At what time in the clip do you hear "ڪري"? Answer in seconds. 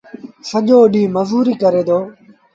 1.61-1.81